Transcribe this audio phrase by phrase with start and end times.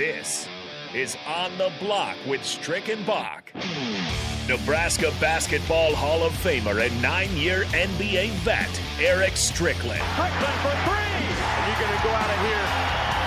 [0.00, 0.48] This
[0.94, 3.52] is On the Block with Strick and Bach.
[4.48, 10.00] Nebraska Basketball Hall of Famer and nine year NBA vet, Eric Strickland.
[10.14, 10.96] Strickland for three!
[10.96, 12.64] And you're going to go out of here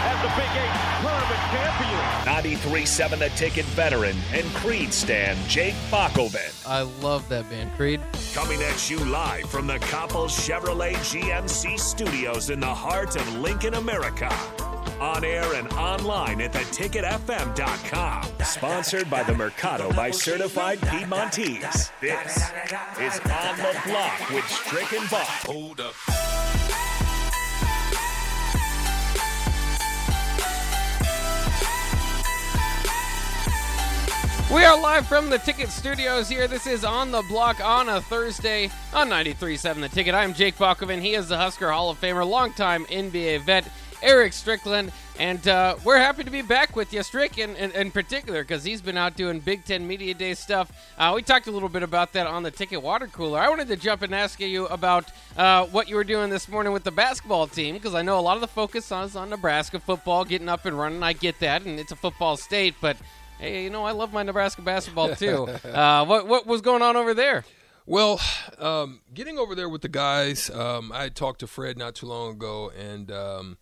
[0.09, 0.73] as the Big Eight
[1.03, 2.25] tournament champion.
[2.25, 6.67] 93 7 The Ticket veteran and Creed stan Jake Bakoven.
[6.67, 8.01] I love that band, Creed.
[8.33, 13.75] Coming at you live from the Coppel Chevrolet GMC studios in the heart of Lincoln,
[13.75, 14.35] America.
[15.03, 18.23] On air and online at theticketfm.com.
[18.45, 21.91] Sponsored by the Mercado by Certified Piedmontese.
[21.99, 22.37] This
[23.01, 25.27] is On the Block with Strick and Bach.
[25.45, 25.93] Hold up.
[34.53, 36.47] We are live from the Ticket Studios here.
[36.47, 40.15] This is On the Block on a Thursday on 93.7 The Ticket.
[40.15, 41.01] I'm Jake Bakoven.
[41.01, 43.67] He is the Husker Hall of Famer, longtime NBA vet,
[44.01, 44.91] Eric Strickland.
[45.19, 48.63] And uh, we're happy to be back with you, Strick, in, in, in particular, because
[48.63, 50.71] he's been out doing Big Ten Media Day stuff.
[50.97, 53.39] Uh, we talked a little bit about that on the Ticket Water Cooler.
[53.39, 56.73] I wanted to jump and ask you about uh, what you were doing this morning
[56.73, 59.79] with the basketball team, because I know a lot of the focus is on Nebraska
[59.79, 61.03] football, getting up and running.
[61.03, 62.97] I get that, and it's a football state, but
[63.39, 65.43] hey, you know, I love my Nebraska basketball too.
[65.67, 67.45] uh, what what was going on over there?
[67.85, 68.19] Well,
[68.59, 72.31] um, getting over there with the guys, um, I talked to Fred not too long
[72.31, 73.57] ago, and um,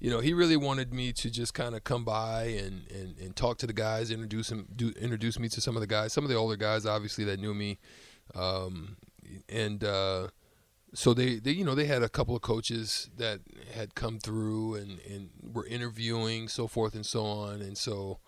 [0.00, 3.36] you know he really wanted me to just kind of come by and, and, and
[3.36, 6.24] talk to the guys, introduce him, do, introduce me to some of the guys, some
[6.24, 7.78] of the older guys, obviously that knew me,
[8.34, 8.96] um,
[9.48, 10.28] and uh,
[10.94, 13.40] so they, they you know they had a couple of coaches that
[13.74, 18.18] had come through and, and were interviewing, so forth and so on, and so.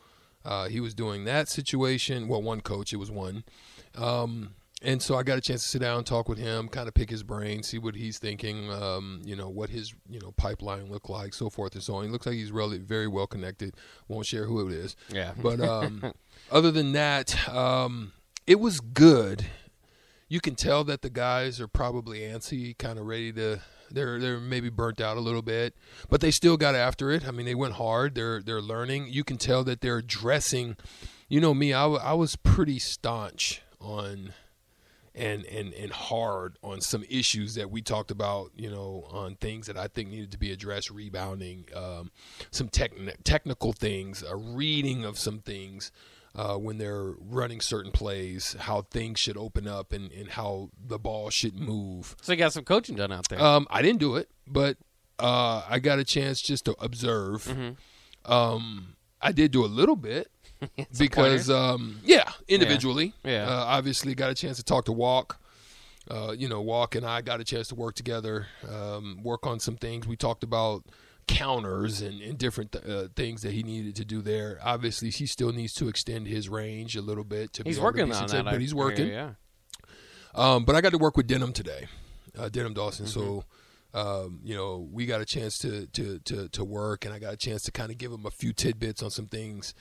[0.45, 2.27] Uh, he was doing that situation.
[2.27, 3.45] Well, one coach, it was one.
[3.95, 6.89] Um, and so I got a chance to sit down, and talk with him, kind
[6.89, 10.33] of pick his brain, see what he's thinking, um, you know, what his you know
[10.33, 12.05] pipeline looked like, so forth and so on.
[12.05, 13.75] He looks like he's really very well connected.
[14.09, 14.97] Won't share who it is.
[15.11, 15.33] Yeah.
[15.41, 16.13] But um,
[16.51, 18.13] other than that, um,
[18.47, 19.47] it was good.
[20.29, 23.61] You can tell that the guys are probably antsy, kind of ready to.
[23.91, 25.75] They're they're maybe burnt out a little bit,
[26.09, 27.29] but they still got after it.
[27.29, 28.15] I mean, they went hard.
[28.15, 29.09] They're they're learning.
[29.11, 30.77] You can tell that they're addressing.
[31.29, 34.33] You know me, I, w- I was pretty staunch on
[35.15, 39.67] and and and hard on some issues that we talked about, you know, on things
[39.67, 42.11] that I think needed to be addressed, rebounding, um,
[42.51, 45.93] some techn- technical things, a reading of some things
[46.35, 50.99] uh, when they're running certain plays, how things should open up and, and how the
[50.99, 52.17] ball should move.
[52.23, 53.41] So you got some coaching done out there.
[53.41, 54.79] Um, I didn't do it, but
[55.19, 57.45] uh, I got a chance just to observe.
[57.45, 58.33] Mm-hmm.
[58.33, 60.31] Um, I did do a little bit
[60.99, 63.13] because, um, yeah, individually.
[63.25, 63.45] Yeah.
[63.49, 65.39] Uh, obviously, got a chance to talk to Walk.
[66.11, 69.61] Uh, you know, Walk and I got a chance to work together, um, work on
[69.61, 70.07] some things.
[70.07, 70.83] We talked about
[71.29, 74.59] counters and, and different th- uh, things that he needed to do there.
[74.65, 78.13] Obviously, he still needs to extend his range a little bit to he's be working
[78.13, 79.09] on that, but he's working.
[79.09, 79.31] Yeah.
[80.35, 81.87] Um, but I got to work with Denim today,
[82.39, 83.07] uh, Denim Dawson.
[83.07, 83.45] So,
[83.95, 83.99] Mm-hmm.
[83.99, 87.35] um, you know, we got a chance to, to, to, to work, and I got
[87.35, 89.75] a chance to kind of give him a few tidbits on some things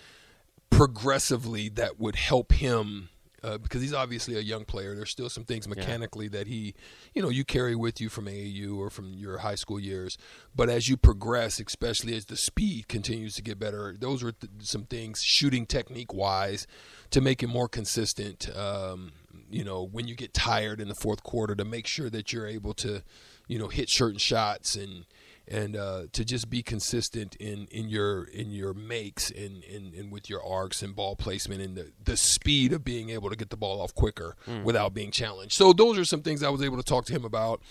[0.71, 3.09] progressively that would help him.
[3.43, 6.75] Uh, because he's obviously a young player, there's still some things mechanically that he,
[7.15, 10.15] you know, you carry with you from AAU or from your high school years.
[10.55, 14.51] But as you progress, especially as the speed continues to get better, those are th-
[14.59, 16.67] some things shooting technique wise
[17.09, 18.47] to make it more consistent.
[18.55, 19.11] Um,
[19.49, 22.47] you know, when you get tired in the fourth quarter, to make sure that you're
[22.47, 23.01] able to,
[23.47, 25.05] you know, hit certain shots and
[25.47, 30.11] and uh, to just be consistent in, in your in your makes and, and, and
[30.11, 33.49] with your arcs and ball placement and the, the speed of being able to get
[33.49, 35.53] the ball off quicker without being challenged.
[35.53, 37.61] So those are some things I was able to talk to him about.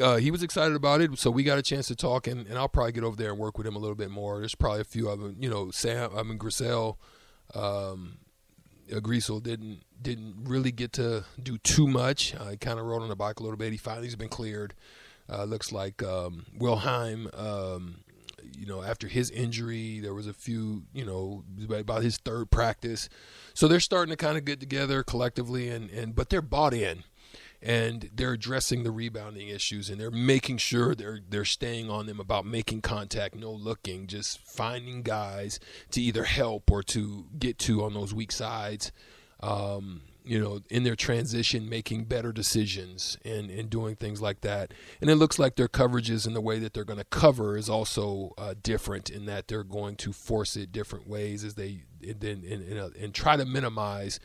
[0.00, 2.56] Uh, he was excited about it, so we got a chance to talk, and, and
[2.56, 4.38] I'll probably get over there and work with him a little bit more.
[4.38, 6.96] There's probably a few of them, you know, Sam, I mean, Griesel,
[7.54, 8.18] um,
[8.94, 12.34] uh, Griesel didn't didn't really get to do too much.
[12.34, 13.72] Uh, he kind of rode on the bike a little bit.
[13.72, 14.74] He finally's been cleared.
[15.30, 18.00] Uh, looks like um, Wilhelm, um,
[18.56, 23.08] you know, after his injury, there was a few, you know, about his third practice.
[23.54, 27.04] So they're starting to kind of get together collectively, and, and but they're bought in,
[27.60, 32.20] and they're addressing the rebounding issues, and they're making sure they're they're staying on them
[32.20, 35.60] about making contact, no looking, just finding guys
[35.90, 38.92] to either help or to get to on those weak sides.
[39.40, 44.74] Um, you know, in their transition, making better decisions and, and doing things like that.
[45.00, 47.70] And it looks like their coverages and the way that they're going to cover is
[47.70, 52.22] also uh, different in that they're going to force it different ways as they and,
[52.22, 54.20] and, uh, and try to minimize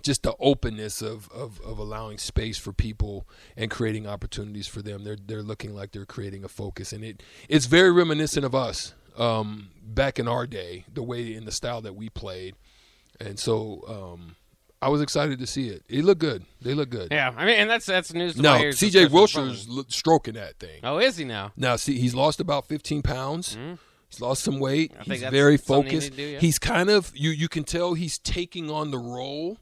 [0.00, 5.02] just the openness of, of, of allowing space for people and creating opportunities for them.
[5.02, 8.94] They're they're looking like they're creating a focus, and it it's very reminiscent of us
[9.18, 12.54] um, back in our day, the way in the style that we played,
[13.20, 14.36] and so um,
[14.80, 15.82] I was excited to see it.
[15.88, 16.44] It looked good.
[16.62, 17.08] They look good.
[17.10, 18.36] Yeah, I mean, and that's that's news.
[18.36, 19.06] To Now, my C.J.
[19.06, 20.80] Wilcher's lo- stroking that thing.
[20.84, 21.52] Oh, is he now?
[21.56, 23.58] Now, see, he's lost about 15 pounds.
[24.08, 24.92] He's lost some weight.
[24.92, 25.02] Mm-hmm.
[25.02, 26.10] think He's that's very he focused.
[26.12, 26.38] to do, yeah.
[26.38, 27.30] He's kind of you.
[27.30, 29.58] You can tell he's taking on the role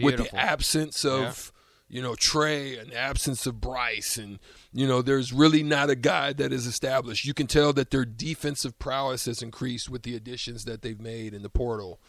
[0.00, 1.52] with the absence of
[1.88, 4.38] you know Trey and the absence of Bryce, and
[4.72, 7.24] you know there's really not a guy that is established.
[7.26, 11.34] You can tell that their defensive prowess has increased with the additions that they've made
[11.34, 12.00] in the portal.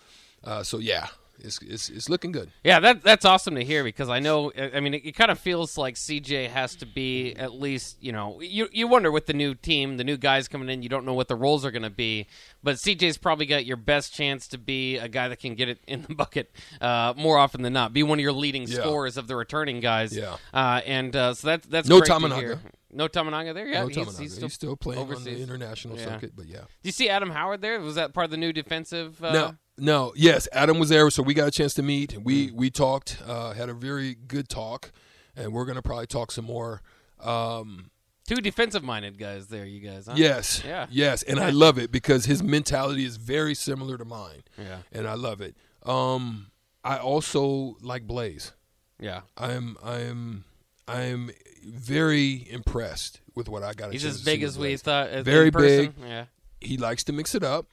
[0.43, 1.07] Uh, so yeah,
[1.39, 2.51] it's, it's it's looking good.
[2.63, 4.51] Yeah, that that's awesome to hear because I know.
[4.55, 7.97] I mean, it, it kind of feels like CJ has to be at least.
[8.01, 10.89] You know, you you wonder with the new team, the new guys coming in, you
[10.89, 12.27] don't know what the roles are going to be.
[12.63, 15.79] But CJ's probably got your best chance to be a guy that can get it
[15.87, 17.93] in the bucket uh, more often than not.
[17.93, 18.79] Be one of your leading Yeah.
[18.79, 20.15] scorers of the returning guys.
[20.15, 20.37] Yeah.
[20.53, 22.35] uh, and uh, so that's that's No great to Tominaga.
[22.39, 22.59] hear.
[22.93, 23.67] No Tominaga there.
[23.67, 26.05] Yeah, no he's, he's He's, still, still playing on the international Yeah.
[26.05, 26.59] circuit, but yeah.
[26.61, 27.79] Do you see Adam Howard there?
[27.79, 29.23] Was that part of the new defensive?
[29.23, 32.17] Uh, No, no, yes, Adam was there, so we got a chance to meet.
[32.23, 34.91] We we talked, uh, had a very good talk,
[35.35, 36.81] and we're gonna probably talk some more.
[37.19, 37.89] Um,
[38.27, 39.65] two defensive-minded guys there.
[39.65, 40.13] You guys, huh?
[40.15, 40.87] yes, Yeah.
[40.89, 44.79] yes, and I love it because his mentality is very similar to mine, Yeah.
[44.91, 45.55] and I love it.
[45.83, 46.51] Um,
[46.83, 48.51] I also like Blaise.
[48.99, 49.21] Yeah.
[49.37, 50.45] I'm I'm
[50.87, 51.31] I'm
[51.65, 53.91] very impressed with what I got.
[53.93, 55.09] He's as big as we thought.
[55.09, 55.93] As Very big.
[56.01, 56.25] Yeah.
[56.59, 57.67] he likes to mix it up,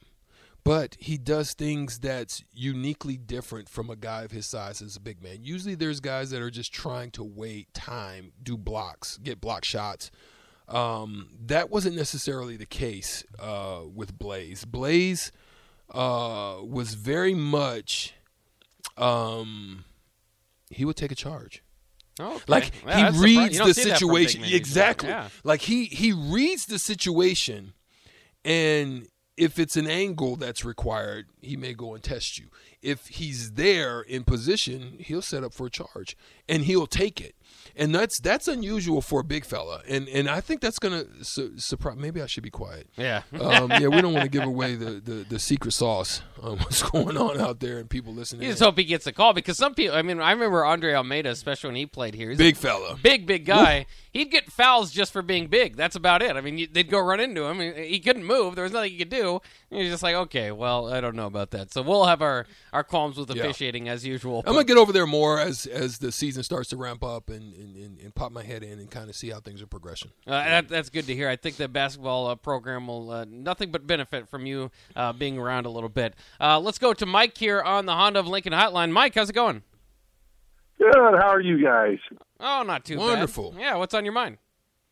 [0.63, 4.99] but he does things that's uniquely different from a guy of his size as a
[4.99, 5.39] big man.
[5.41, 10.09] Usually there's guys that are just trying to wait time, do blocks, get block shots.
[10.67, 14.63] Um, that wasn't necessarily the case uh, with Blaise.
[14.63, 15.33] Blaise
[15.93, 18.13] uh, was very much
[18.97, 19.83] um,
[20.69, 21.61] he would take a charge.
[22.19, 22.43] Oh, okay.
[22.47, 25.09] Like Yeah, he reads the see that from big situation exactly.
[25.09, 25.29] Yeah.
[25.43, 27.73] Like he he reads the situation,
[28.43, 32.47] and if it's an angle that's required, he may go and test you.
[32.81, 36.17] If he's there in position, he'll set up for a charge,
[36.47, 37.35] and he'll take it.
[37.73, 41.57] And that's that's unusual for a big fella, and and I think that's gonna su-
[41.57, 41.95] surprise.
[41.97, 42.87] Maybe I should be quiet.
[42.97, 43.21] Yeah.
[43.39, 46.83] Um, yeah, we don't want to give away the, the, the secret sauce on what's
[46.91, 48.41] going on out there and people listening.
[48.43, 48.65] You just in.
[48.65, 49.95] hope he gets a call because some people.
[49.95, 52.29] I mean, I remember Andre Almeida, especially when he played here.
[52.29, 52.97] He's a Big fella.
[53.01, 53.85] big, big guy.
[54.11, 55.77] He'd get fouls just for being big.
[55.77, 56.35] That's about it.
[56.35, 57.61] I mean, you, they'd go run into him.
[57.61, 58.55] He he couldn't move.
[58.55, 59.41] There was nothing he could do.
[59.69, 61.71] You're just like, okay, well, I don't know about that.
[61.71, 63.43] So we'll have our, our qualms with Yeah.
[63.43, 64.43] officiating as usual.
[64.45, 67.40] I'm gonna get over there more as as the season starts to ramp up and
[67.41, 70.11] and, and, and pop my head in and kind of see how things are progressing.
[70.25, 71.29] Uh, that, that's good to hear.
[71.29, 75.37] I think the basketball uh, program will uh, nothing but benefit from you uh, being
[75.37, 76.15] around a little bit.
[76.39, 78.91] Uh, let's go to Mike here on the Honda of Lincoln Hotline.
[78.91, 79.63] Mike, how's it going?
[80.77, 80.95] Good.
[80.95, 81.99] How are you guys?
[82.39, 83.05] Oh, not too bad.
[83.05, 83.55] Wonderful.
[83.57, 84.37] Yeah, what's on your mind?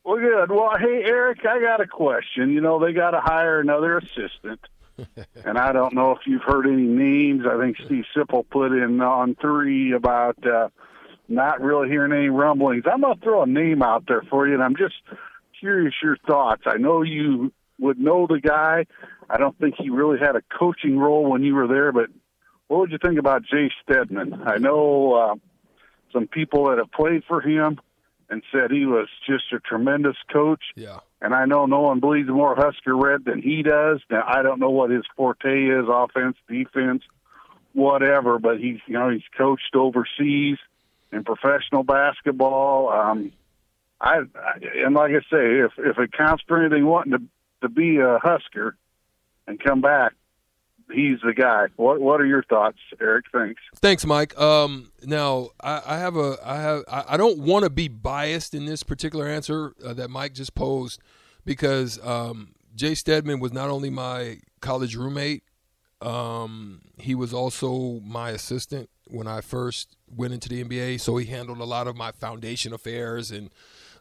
[0.04, 0.52] Well, good.
[0.52, 2.52] Well, hey, Eric, I got a question.
[2.52, 4.60] You know, they got to hire another assistant.
[5.46, 7.44] and I don't know if you've heard any names.
[7.46, 10.70] I think Steve Sipple put in on three about uh,
[11.30, 12.84] not really hearing any rumblings.
[12.92, 14.96] I'm going to throw a name out there for you, and I'm just
[15.60, 16.64] curious your thoughts.
[16.66, 18.86] I know you would know the guy.
[19.30, 22.10] I don't think he really had a coaching role when you were there, but
[22.68, 24.44] what would you think about Jai Steadman?
[24.46, 25.36] I know uh,
[26.14, 27.80] some people that have played for him
[28.30, 30.62] and said he was just a tremendous coach.
[30.76, 31.00] Yeah.
[31.22, 34.02] And I know no one bleeds more Husker red than he does.
[34.10, 37.04] Now I don't know what his forte is, offense, defense,
[37.74, 38.40] whatever.
[38.40, 40.58] But he's you know he's coached overseas
[41.12, 42.90] in professional basketball.
[42.90, 43.32] Um,
[44.02, 47.22] I, I and like I say, if if it counts for anything, wanting to
[47.62, 48.76] to be a Husker
[49.48, 50.14] and come back,
[50.92, 51.68] he's the guy.
[51.76, 53.26] What what are your thoughts, Eric?
[53.34, 53.62] Thanks.
[53.76, 54.40] Thanks, Mike.
[54.40, 58.66] Um, now I, I have a I have I, don't want to be biased in
[58.66, 61.02] this particular answer uh, that Mike just posed
[61.46, 65.44] because um, Jai Steadman was not only my college roommate,
[66.02, 71.00] um, he was also my assistant when I first went into the NBA.
[71.00, 73.50] So he handled a lot of my foundation affairs and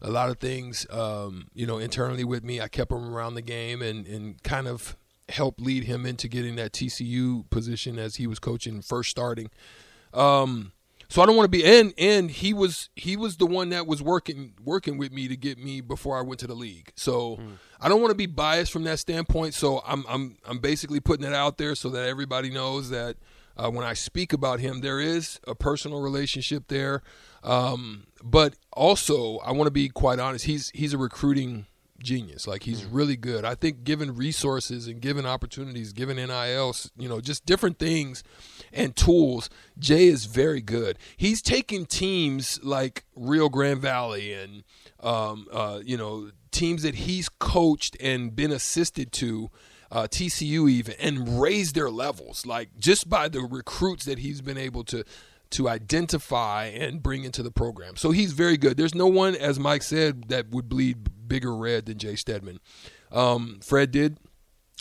[0.01, 2.61] a lot of things, um, you know, internally with me.
[2.61, 4.97] I kept him around the game and, and kind of
[5.29, 9.51] helped lead him into getting that TCU position as he was coaching first starting.
[10.15, 10.73] Um,
[11.11, 13.87] so I don't want to be and and he was he was the one that
[13.87, 16.93] was working working with me to get me before I went to the league.
[16.97, 17.39] So
[17.81, 19.55] I don't want to be biased from that standpoint.
[19.55, 23.17] So I'm I'm I'm basically putting it out there so that everybody knows that
[23.59, 27.03] uh, when I speak about him, there is a personal relationship there.
[27.43, 30.45] Um, but also, I want to be quite honest.
[30.45, 31.67] He's he's a recruiting
[32.01, 32.47] genius.
[32.47, 33.45] Like he's really good.
[33.45, 38.23] I think given resources and given opportunities, given NILs, you know, just different things
[38.73, 40.99] and tools, Jay is very good.
[41.17, 44.65] He's taken teams like Rio Grande Valley and
[45.01, 49.51] um, uh, you know teams that he's coached and been assisted to.
[49.91, 54.59] Uh, TCU even, and raise their levels, like just by the recruits that he's been
[54.59, 55.03] able to
[55.51, 57.97] to identify and bring into the program.
[57.97, 58.77] So he's very good.
[58.77, 62.61] There's no one, as Mike said, that would bleed bigger red than Jai Steadman.
[63.11, 64.19] Um, Fred did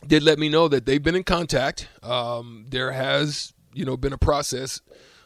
[0.06, 1.88] did let me know that they've been in contact.
[2.04, 4.82] Um, there has you know been a process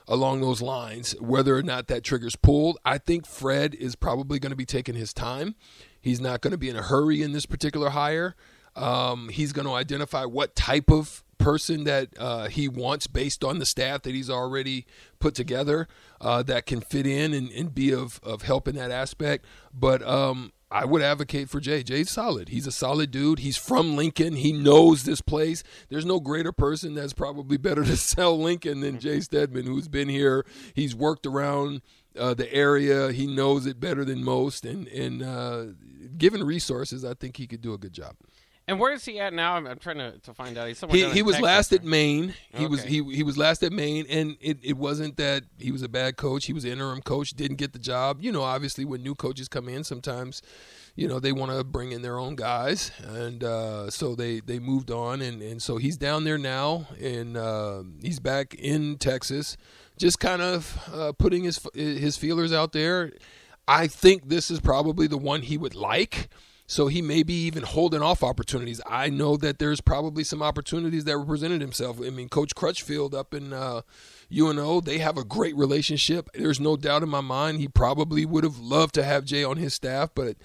[0.08, 1.16] along those lines.
[1.20, 4.96] Whether or not that trigger's pulled, I think Fred is probably going to be taking
[4.96, 5.56] his time.
[6.00, 8.36] He's not going to be in a hurry in this particular hire.
[8.76, 13.60] Um, he's going to identify what type of person that uh, he wants based on
[13.60, 14.86] the staff that he's already
[15.20, 15.88] put together
[16.20, 19.46] uh, that can fit in and, and, be of, of help in that aspect.
[19.74, 21.84] But um, I would advocate for Jay.
[21.84, 22.50] Jay's solid.
[22.50, 23.40] He's a solid dude.
[23.40, 24.36] He's from Lincoln.
[24.36, 25.64] He knows this place.
[25.90, 30.10] There's no greater person that's probably better to sell Lincoln than Jai Steadman, who's been
[30.10, 30.46] here.
[30.74, 31.82] He's worked around
[32.18, 33.12] uh, the area.
[33.12, 34.66] He knows it better than most.
[34.66, 35.66] And, and uh,
[36.18, 38.16] given resources, I think he could do a good job.
[38.68, 39.56] And where is he at now?
[39.56, 40.68] I'm, I'm trying to, to find out.
[40.68, 40.98] He's somewhere.
[40.98, 41.82] He, he was Texas, last right?
[41.82, 42.34] at Maine.
[42.52, 42.68] He okay.
[42.68, 45.90] was he he was last at Maine, and it, it wasn't that he was a
[45.90, 46.46] bad coach.
[46.46, 48.20] He was interim coach, didn't get the job.
[48.22, 50.42] You know, obviously when new coaches come in, sometimes,
[50.96, 54.60] you know, they want to bring in their own guys, and uh, so they they
[54.60, 59.58] moved on, and and so he's down there now, and uh, he's back in Texas,
[59.98, 63.12] just kind of uh, putting his his feelers out there.
[63.68, 66.30] I think this is probably the one he would like.
[66.72, 68.80] So he may be even holding off opportunities.
[68.88, 72.00] I know that there's probably some opportunities that represented himself.
[72.00, 73.82] I mean, Coach Crutchfield up in uh,
[74.34, 76.30] UNO, they have a great relationship.
[76.34, 79.58] There's no doubt in my mind he probably would have loved to have Jay on
[79.58, 80.38] his staff, but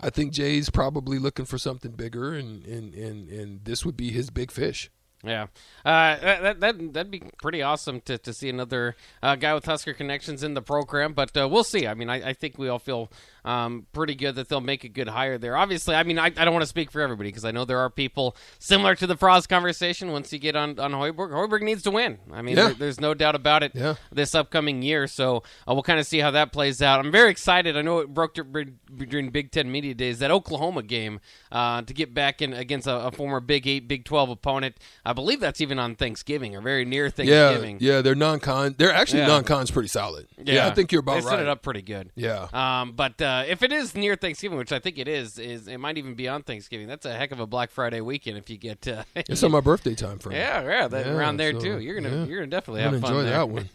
[0.00, 4.12] I think Jay's probably looking for something bigger, and and and, and this would be
[4.12, 4.88] his big fish.
[5.24, 5.46] Yeah,
[5.84, 9.94] uh, that that that'd be pretty awesome to, to see another uh, guy with Husker
[9.94, 11.12] connections in the program.
[11.12, 11.86] But uh, we'll see.
[11.86, 13.08] I mean, I, I, think we all feel
[13.44, 15.56] um, pretty good that they'll make a good hire there.
[15.56, 17.78] Obviously, I mean, I, I don't want to speak for everybody because I know there
[17.78, 20.12] are people similar to the Frost conversation.
[20.12, 22.18] Once you get on on Hoiberg, Hoiberg needs to win.
[22.32, 22.64] I mean, Yeah.
[22.66, 23.72] there, there's no doubt about it.
[23.74, 23.94] Yeah.
[24.12, 27.00] This upcoming year, so uh, we'll kind of see how that plays out.
[27.00, 27.76] I'm very excited.
[27.76, 31.20] I know it broke during Big Ten media days that Oklahoma game
[31.50, 34.76] uh, to get back in against a, a former Big Eight, Big Twelve opponent.
[35.04, 37.78] I believe that's even on Thanksgiving or very near Thanksgiving.
[37.80, 38.76] yeah, yeah they're non-con.
[38.78, 39.28] They're actually Yeah.
[39.28, 40.26] non-con's pretty solid.
[40.42, 41.30] Yeah, I think you're about they right.
[41.30, 42.10] set it up pretty good.
[42.14, 42.48] Yeah.
[42.52, 45.78] Um, but uh, if it is near Thanksgiving, which I think it is, is it
[45.78, 46.86] might even be on Thanksgiving.
[46.86, 48.86] That's a heck of a Black Friday weekend if you get.
[48.86, 50.36] Uh, It's on my birthday time frame.
[50.36, 51.78] yeah, yeah, that, Yeah, around there so, too.
[51.80, 52.24] You're gonna yeah.
[52.24, 53.32] you're gonna definitely gonna fun enjoy there.
[53.32, 53.68] that one.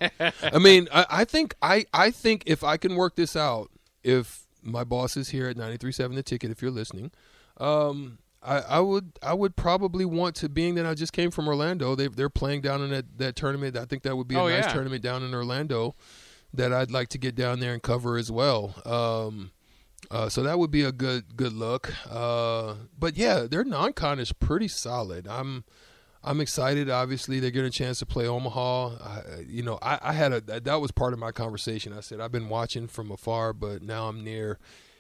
[0.54, 3.70] I mean, I, I think I I think if I can work this out,
[4.04, 7.12] if my boss is here at 93.7 The Ticket, if you're listening,
[7.58, 11.48] um, I, I would I would probably want to, being that I just came from
[11.48, 13.78] Orlando, they they're playing down in that, that tournament.
[13.78, 14.74] I think that would be a Oh, nice yeah.
[14.74, 15.96] tournament down in Orlando
[16.58, 18.76] that I'd like to get down there and cover as well.
[18.86, 19.52] Um,
[20.12, 21.94] uh, so that would be a good good look.
[22.10, 25.28] Uh, but yeah, their non-con is pretty solid.
[25.28, 25.64] I'm
[26.24, 26.90] I'm excited.
[26.90, 28.88] Obviously, they're getting a chance to play Omaha.
[28.88, 31.94] I, you know, I, I had a that, that was part of my conversation.
[31.94, 34.60] I said I've been watching from afar, but now I'm near.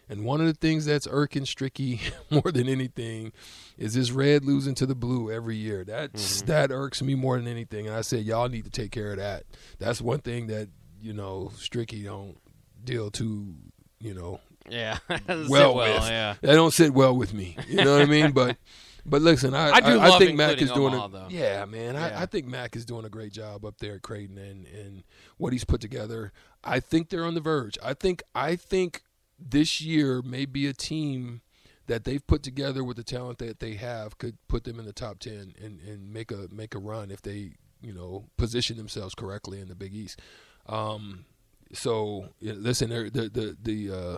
[0.10, 2.00] And one of the things that's irking Stricky
[2.30, 3.34] more than anything
[3.78, 5.84] is this red losing to the blue every year.
[5.84, 7.88] That's that irks me more than anything.
[7.88, 9.44] And I said y'all need to take care of that.
[9.80, 10.70] That's one thing that
[11.02, 12.38] you know Stricky don't
[12.84, 13.56] deal too.
[14.00, 14.40] You know,
[14.70, 16.04] Yeah, well, well, with.
[16.04, 16.36] yeah.
[16.42, 17.58] They don't sit well with me.
[17.68, 18.32] You know what I mean?
[18.32, 18.58] But
[19.08, 21.96] but listen, I I do I, love think Mac is doing Omaha, a yeah, man.
[21.96, 22.16] Yeah.
[22.16, 25.04] I, I think Mac is doing a great job up there at Creighton and and
[25.38, 26.32] what he's put together.
[26.64, 27.78] I think they're on the verge.
[27.84, 29.02] I think I think
[29.40, 31.42] this year may be a team
[31.88, 34.94] that they've put together with the talent that they have could put them in the
[34.94, 39.16] top ten and, and make a make a run if they you know position themselves
[39.16, 40.20] correctly in the Big East.
[40.68, 41.26] Um,
[41.74, 44.18] so listen, the the the uh,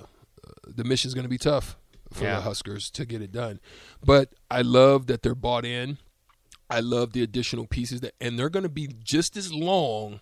[0.67, 1.77] the mission's going to be tough
[2.11, 2.35] for Yeah.
[2.37, 3.59] the Huskers to get it done.
[4.03, 5.97] But I love that they're bought in.
[6.69, 10.19] I love the additional pieces that, and they're going to be just as long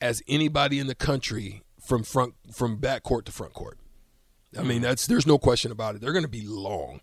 [0.00, 3.78] as anybody in the country from front from back court to front court.
[4.58, 6.00] I mean, that's there's no question about it.
[6.00, 7.00] They're going to be long,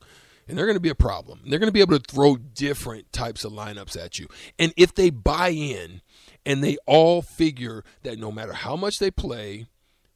[0.47, 1.41] and they're going to be a problem.
[1.45, 4.27] They're going to be able to throw different types of lineups at you,
[4.57, 6.01] and if they buy in,
[6.45, 9.67] and they all figure that no matter how much they play,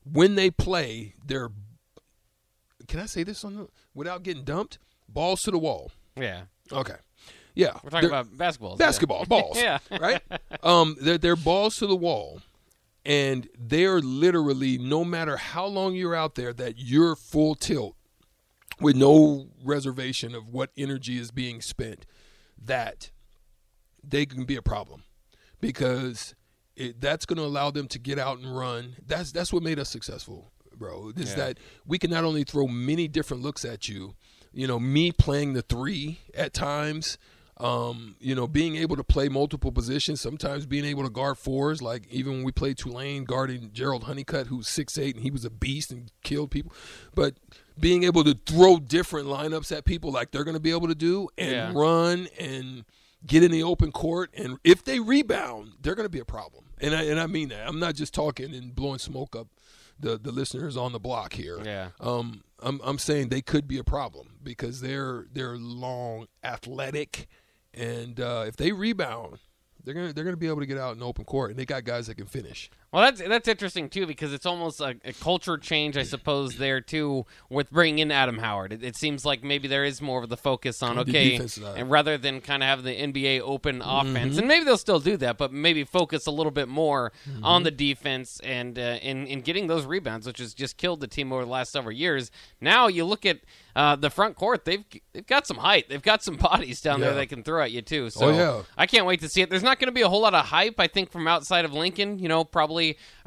[0.04, 1.50] when they play, they're
[2.88, 4.80] can I say this on the, without getting dumped?
[5.10, 5.92] Balls to the wall.
[6.16, 6.96] Yeah, Okay.
[7.54, 7.78] Yeah.
[7.84, 8.78] we're talking They're- about basketball.
[8.78, 9.58] basketball balls.
[9.58, 9.80] Yeah.
[10.00, 10.22] right.
[10.64, 12.42] Um, they're, they're balls to the wall,
[13.06, 17.96] and they're literally no matter how long you're out there, that you're full tilt
[18.80, 22.06] with no reservation of what energy is being spent.
[22.64, 23.12] That
[24.04, 25.04] they can be a problem
[25.62, 26.36] because
[26.76, 28.96] it, that's going to allow them to get out and run.
[29.06, 31.12] That's that's what made us successful, bro.
[31.16, 31.36] Is Yeah.
[31.36, 34.14] that we can not only throw many different looks at you,
[34.54, 37.18] you know, me playing the three at times,
[37.60, 41.82] Um, you know, being able to play multiple positions, sometimes being able to guard fours,
[41.82, 45.44] like even when we played Tulane guarding Gerald Honeycutt, who's six eight and he was
[45.44, 46.72] a beast and killed people.
[47.16, 47.34] But
[47.80, 50.94] being able to throw different lineups at people like they're going to be able to
[50.94, 51.72] do and Yeah.
[51.74, 52.86] run and
[53.26, 56.66] get in the open court and if they rebound, they're going to be a problem.
[56.80, 57.68] And I and I mean that.
[57.68, 59.48] I'm not just talking and blowing smoke up
[60.00, 61.60] the the listeners on the block here.
[61.64, 61.90] Yeah.
[62.00, 67.28] Um, I'm I'm saying they could be a problem because they're they're long, athletic,
[67.74, 69.40] and uh, if they rebound,
[69.84, 71.84] they're gonna they're gonna be able to get out in open court, and they got
[71.84, 72.70] guys that can finish.
[72.94, 76.80] Well, that's that's interesting too because it's almost a, a culture change, I suppose, there
[76.80, 78.72] too with bringing in Adam Howard.
[78.72, 81.38] It, it seems like maybe there is more of the focus on On okay,
[81.76, 84.08] and rather than kind of have the NBA open Mm-hmm.
[84.10, 87.44] offense, and maybe they'll still do that, but maybe focus a little bit more Mm-hmm.
[87.44, 91.08] on the defense and uh, in in getting those rebounds, which has just killed the
[91.08, 92.32] team over the last several years.
[92.62, 93.40] Now you look at
[93.76, 97.10] uh, the front court; they've they've got some height, they've got some bodies down there
[97.10, 97.16] Yeah.
[97.18, 98.10] they can throw at you too.
[98.12, 98.62] So Oh, yeah.
[98.78, 99.50] I can't wait to see it.
[99.50, 101.74] There's not going to be a whole lot of hype, I think, from outside of
[101.74, 102.18] Lincoln.
[102.20, 102.77] You know, probably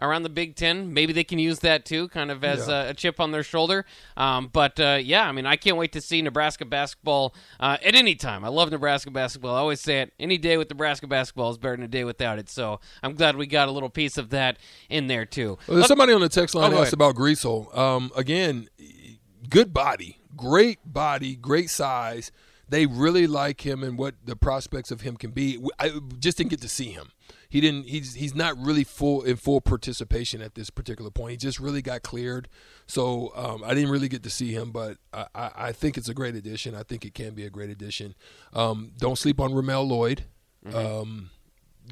[0.01, 0.93] around the Big Ten.
[0.93, 2.85] Maybe they can use that too, kind of as Yeah.
[2.85, 3.85] a, a chip on their shoulder.
[4.17, 7.95] Um, but uh, yeah, I mean, I can't wait to see Nebraska basketball uh, at
[7.95, 8.45] any time.
[8.45, 9.55] I love Nebraska basketball.
[9.55, 12.39] I always say it: any day with Nebraska basketball is better than a day without
[12.39, 12.49] it.
[12.49, 15.59] So I'm glad we got a little piece of that in there too.
[15.67, 17.77] Well, there's somebody on the text line Oh, asked about Griesel.
[17.77, 18.69] Um, again,
[19.49, 22.31] good body, great body, great size.
[22.69, 25.59] They really like him and what the prospects of him can be.
[25.81, 25.91] I
[26.21, 27.11] just didn't get to see him.
[27.51, 27.89] He didn't.
[27.89, 31.33] He's he's not really full in full participation at this particular point.
[31.33, 32.49] He just really got cleared,
[32.87, 34.71] so um, I didn't really get to see him.
[34.71, 36.77] But I, I, I think it's a great addition.
[36.77, 38.15] I think it can be a great addition.
[38.53, 40.25] Um, don't sleep on Ramel Lloyd.
[40.73, 41.31] Um,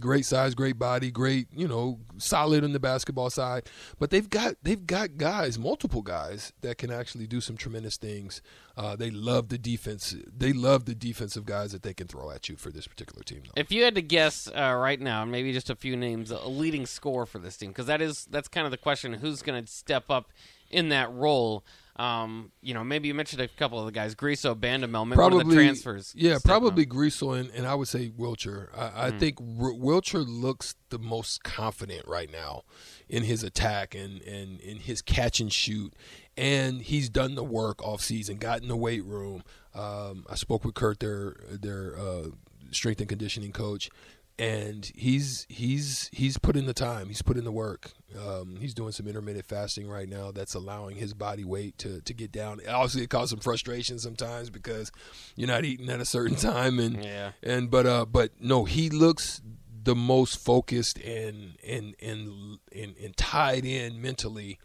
[0.01, 3.69] great size, great body, great, you know, solid on the basketball side.
[3.99, 8.43] But they've got they've got guys, multiple guys that can actually do some tremendous things.
[8.77, 10.15] Uh, they love the defense.
[10.37, 13.43] They love the defensive guys that they can throw at you for this particular team.
[13.45, 13.61] Though.
[13.61, 16.87] If you had to guess uh, right now, maybe just a few names, a leading
[16.87, 19.71] scorer for this team, because that is that's kind of the question: who's going to
[19.71, 20.33] step up
[20.71, 21.65] in that role?
[21.99, 25.03] Um, you know, maybe you mentioned a couple of the guys, Griso, Bandamel,
[25.41, 26.13] of the transfers.
[26.17, 28.69] Yeah, probably Griesel and, and I would say Wilcher.
[28.77, 29.19] I, I Hmm.
[29.19, 32.63] think R- Wilcher looks the most confident right now
[33.09, 35.93] in his attack and, and in his catch and shoot.
[36.37, 39.43] And he's done the work off season, got in the weight room.
[39.75, 42.29] Um, I spoke with Kurt, their their uh,
[42.71, 43.91] strength and conditioning coach,
[44.39, 47.09] and he's he's he's put in the time.
[47.09, 47.91] He's put in the work.
[48.19, 50.31] Um, he's doing some intermittent fasting right now.
[50.31, 52.61] That's allowing his body weight to, to get down.
[52.69, 54.91] Obviously, it causes some frustration sometimes because
[55.37, 57.33] you're not eating at a certain time, and Yeah.
[57.43, 59.43] and but uh, but no, he looks
[59.85, 64.59] the most focused and and and and, and tied in mentally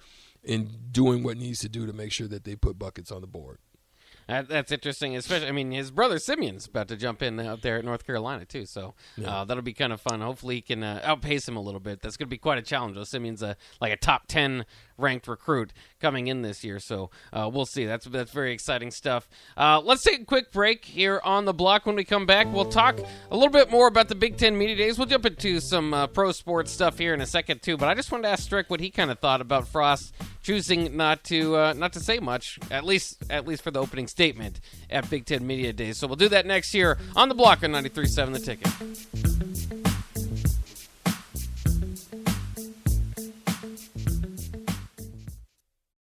[0.44, 3.28] in doing what needs to do to make sure that they put buckets on the
[3.28, 3.58] board.
[4.28, 5.16] That, that's interesting.
[5.16, 8.46] Especially, I mean, his brother Simeon's about to jump in out there at North Carolina
[8.46, 8.94] too, so
[9.26, 10.22] uh, that'll be kind of fun.
[10.22, 12.02] Hopefully, he can uh, outpace him a little bit.
[12.02, 12.96] That's going to be quite a challenge.
[12.96, 14.66] Though Simeon's a like a top ten
[14.98, 17.86] ranked recruit coming in this year, so uh, we'll see.
[17.86, 19.28] That's that's very exciting stuff.
[19.58, 21.86] Uh, let's take a quick break here on the block.
[21.86, 23.00] When we come back, we'll talk
[23.32, 24.98] a little bit more about the Big Ten Media Days.
[24.98, 27.78] We'll jump into some uh, pro sports stuff here in a second too.
[27.78, 30.96] But I just wanted to ask Strick what he kind of thought about Frost choosing
[30.96, 34.60] not to uh, not to say much, at least at least for the opening statement
[34.90, 35.98] at Big Ten Media Days.
[35.98, 39.83] So we'll do that next year on the block on 93.7 The Ticket.